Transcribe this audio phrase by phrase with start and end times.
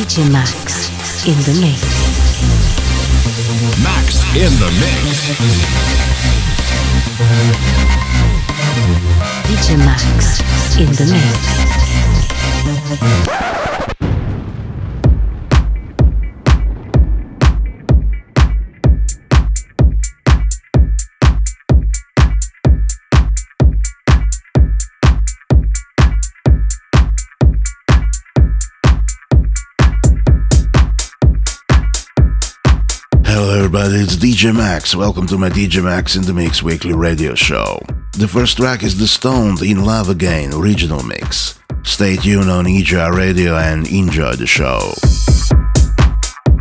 [0.00, 0.88] DJ Max
[1.26, 1.82] in the mix.
[3.84, 5.28] Max in the mix.
[9.44, 10.40] DJ Max
[10.78, 11.04] in the
[13.44, 13.49] mix.
[33.80, 34.94] Everybody, it's DJ Max.
[34.94, 37.80] Welcome to my DJ Max in the Mix weekly radio show.
[38.12, 41.58] The first track is The Stoned in Love Again original mix.
[41.82, 44.92] Stay tuned on EJR Radio and enjoy the show.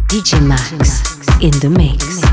[0.07, 1.01] DJ Max
[1.41, 2.28] in the Mix.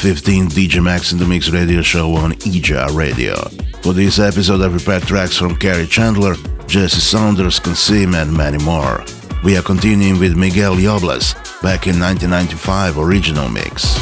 [0.00, 3.34] Fifteen DJ Max in the Mix radio show on EJA Radio.
[3.82, 6.36] For this episode, I prepared tracks from Kerri Chandler,
[6.66, 9.04] Jesse Saunders, Consim, and many more.
[9.44, 13.98] We are continuing with Miguel Yoblas, back in 1995 original mix.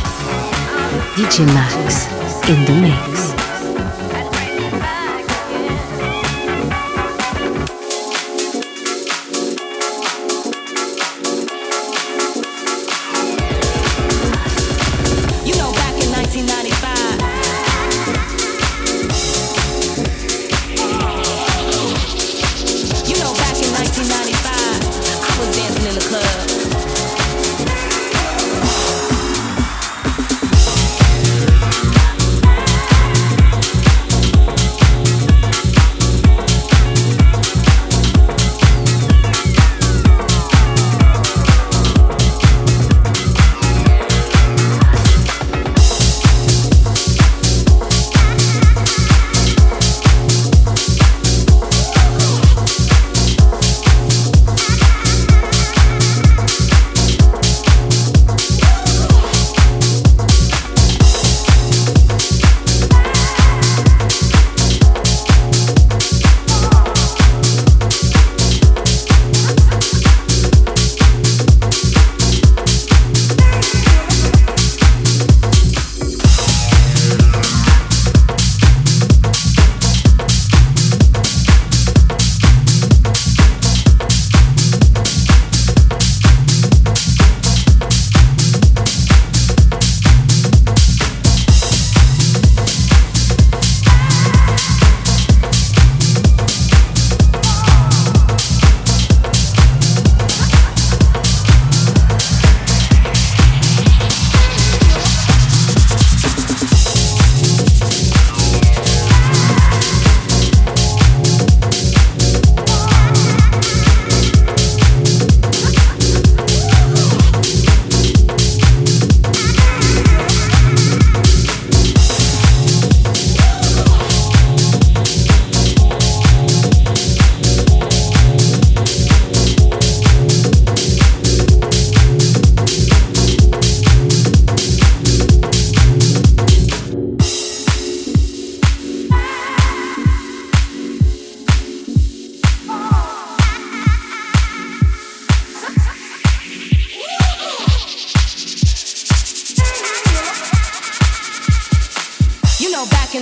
[1.16, 2.06] DJ Max
[2.48, 3.27] in the mix.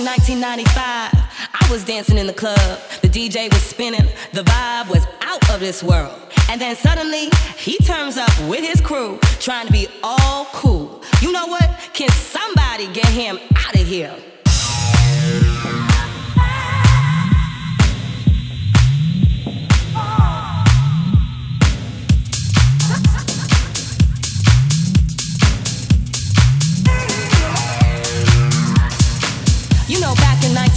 [0.07, 1.11] 1995,
[1.53, 2.79] I was dancing in the club.
[3.01, 6.17] The DJ was spinning, the vibe was out of this world.
[6.49, 11.03] And then suddenly, he turns up with his crew, trying to be all cool.
[11.21, 11.69] You know what?
[11.91, 14.15] Can somebody get him out of here?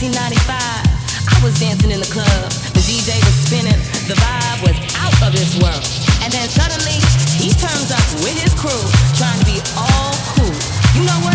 [0.01, 2.25] 1995, I was dancing in the club.
[2.73, 3.77] The DJ was spinning,
[4.09, 5.85] the vibe was out of this world.
[6.25, 6.97] And then suddenly,
[7.37, 8.81] he turns up with his crew,
[9.21, 10.57] trying to be all cool.
[10.97, 11.30] You know what?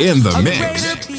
[0.00, 1.10] In the mix.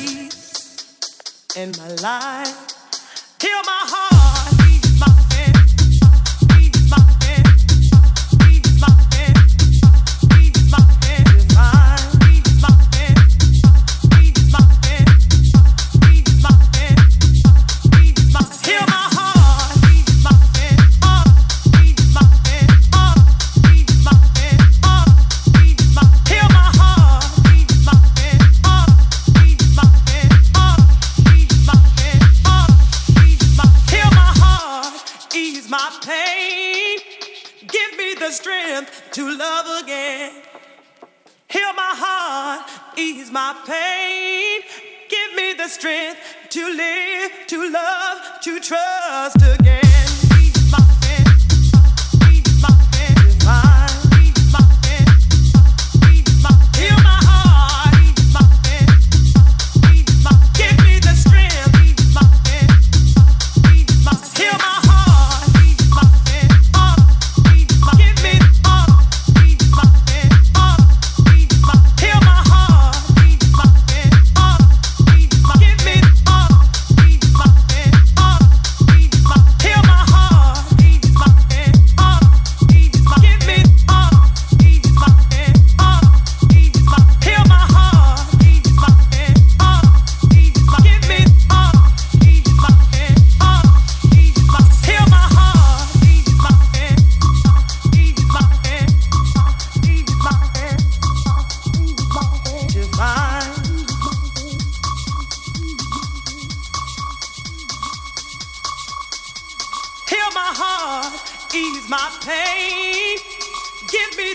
[43.54, 44.62] my pain.
[45.10, 50.01] Give me the strength to live, to love, to trust again.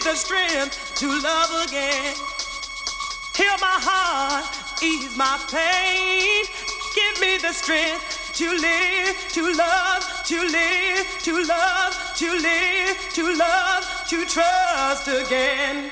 [0.06, 2.14] the strength to love again.
[3.34, 4.46] Heal my heart,
[4.80, 6.44] ease my pain.
[6.94, 13.34] Give me the strength to live, to love, to live, to love, to live, to
[13.34, 15.90] love, to trust again.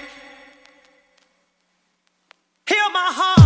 [2.69, 3.44] Heal my heart.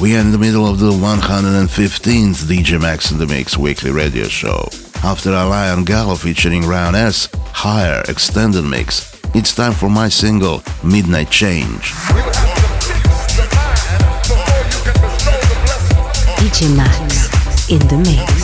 [0.00, 4.28] We are in the middle of the 115th DJ Max in the Mix weekly radio
[4.28, 4.68] show.
[5.02, 10.62] After a Lion Gallo featuring Ryan S, Higher Extended Mix, it's time for my single,
[10.84, 11.90] Midnight Change.
[16.38, 18.37] DJ Max in the Mix.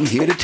[0.00, 0.39] I'm here to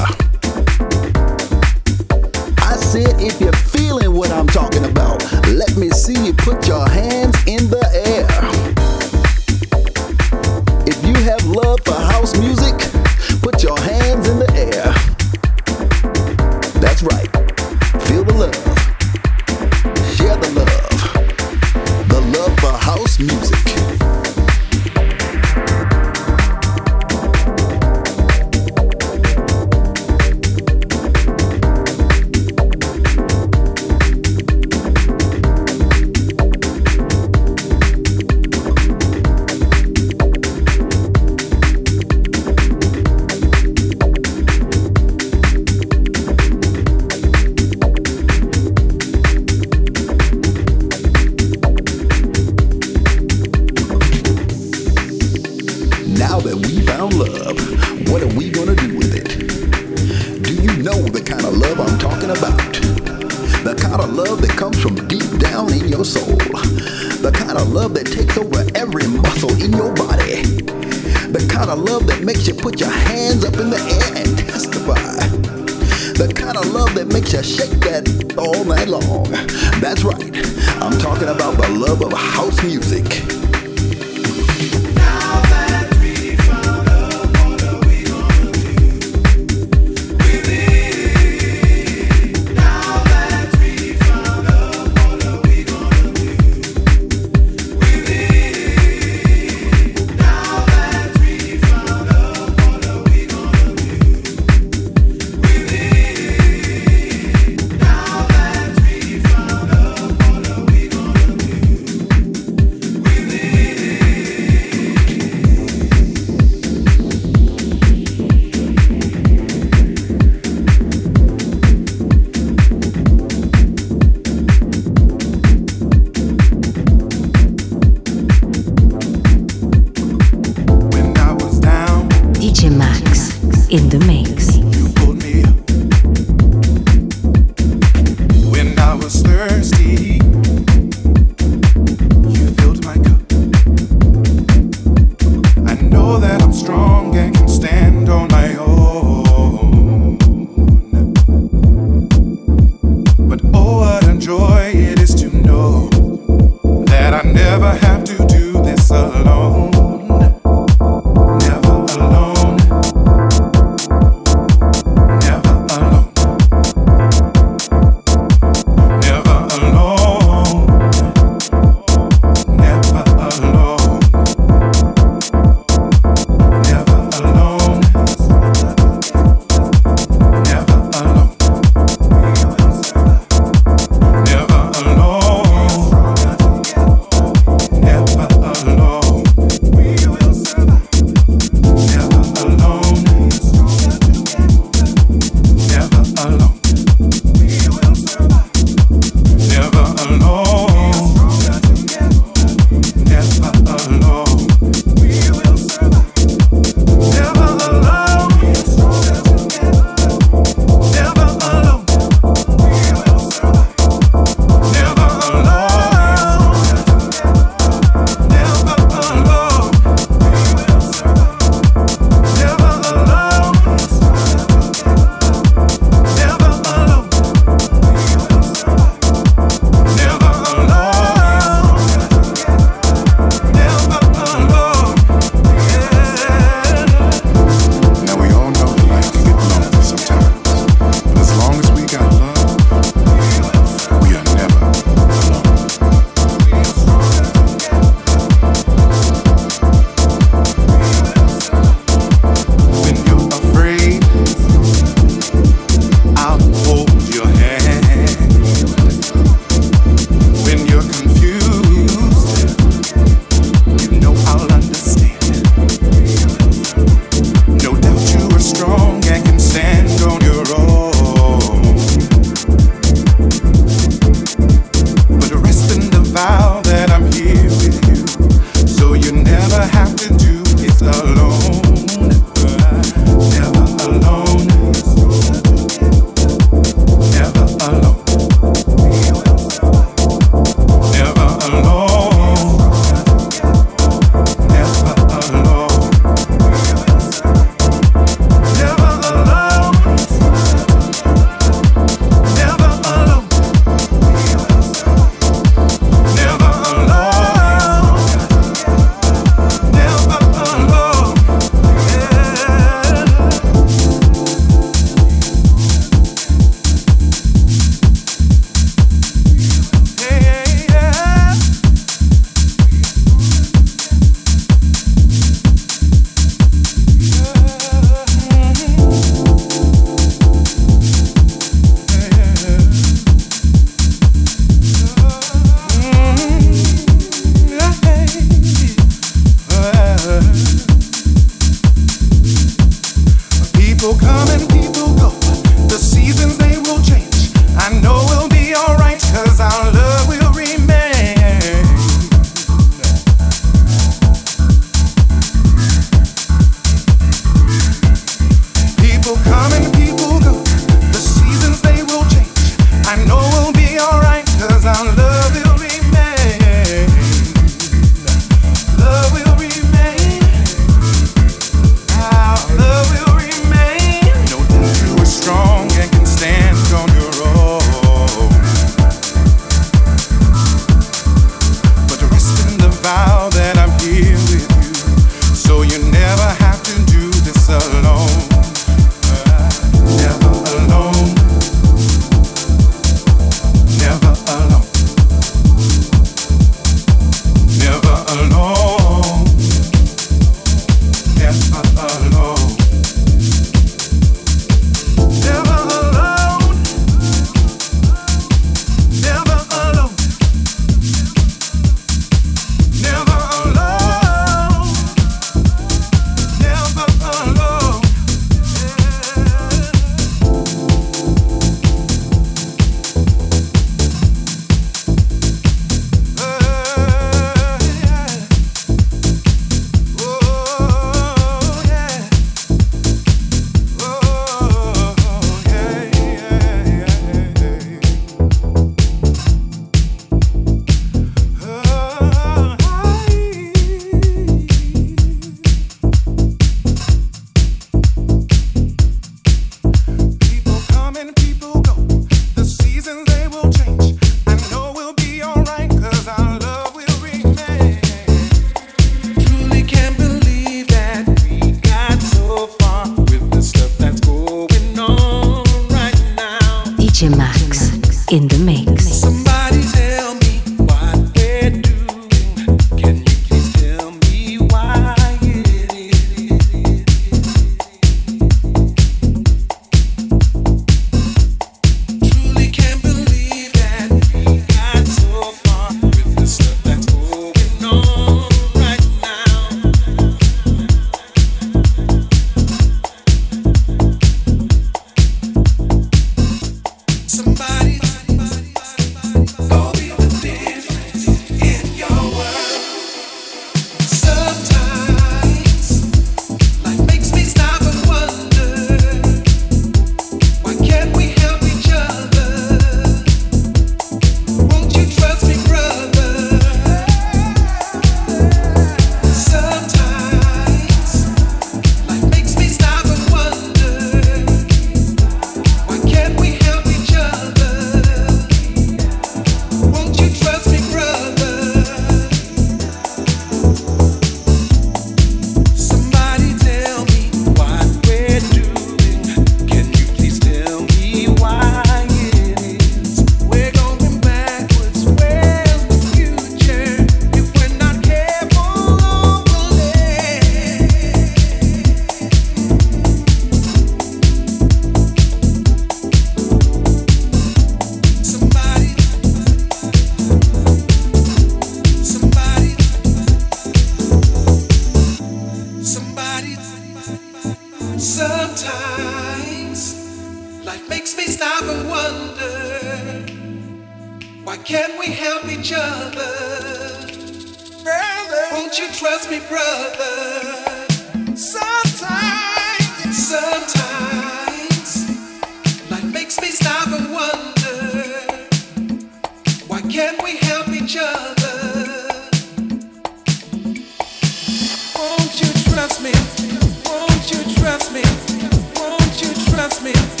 [598.57, 600.00] Won't you trust me?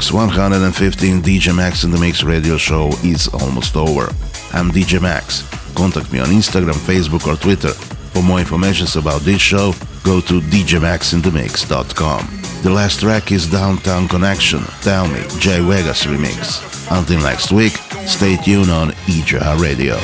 [0.00, 4.06] Folks, 115 DJ Max in the Mix radio show is almost over.
[4.54, 5.42] I'm DJ Max.
[5.74, 7.74] Contact me on Instagram, Facebook, or Twitter.
[8.14, 12.62] For more information about this show, go to djmaxinthemix.com.
[12.62, 16.62] The last track is Downtown Connection, Tell Me, Jay Vegas remix.
[16.90, 17.76] Until next week,
[18.06, 19.96] stay tuned on EJR Radio.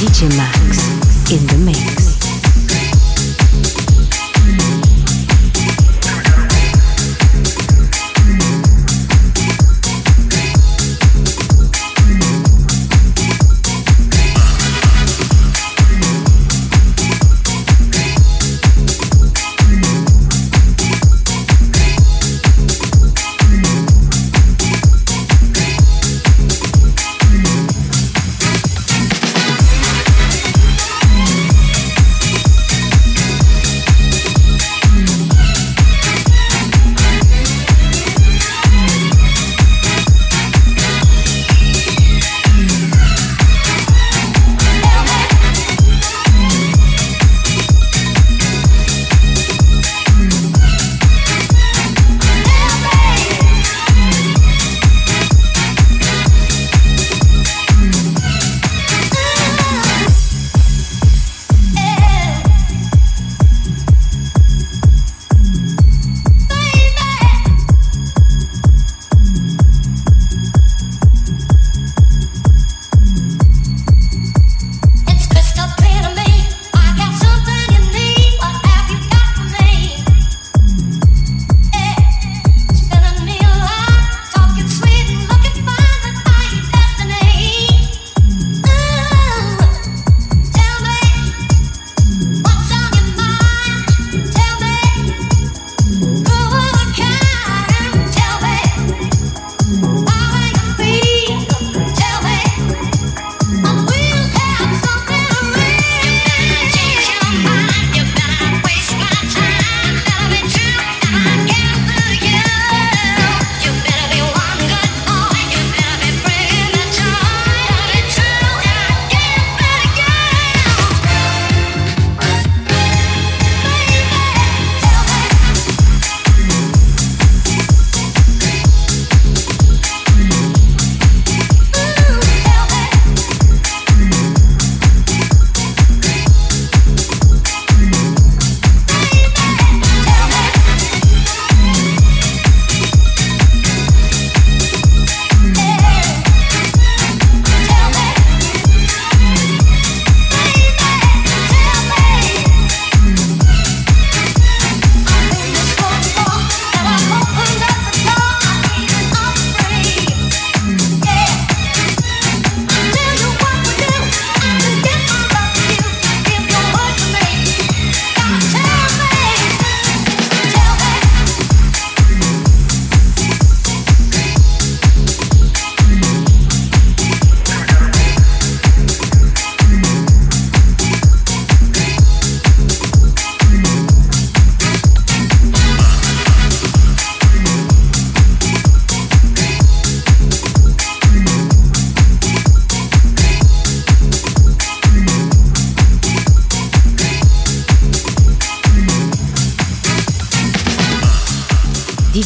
[0.00, 2.01] DJ Max in the mix.